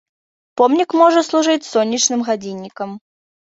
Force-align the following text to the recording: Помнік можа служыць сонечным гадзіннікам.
Помнік 0.61 0.95
можа 1.03 1.23
служыць 1.29 1.69
сонечным 1.73 2.27
гадзіннікам. 2.33 3.01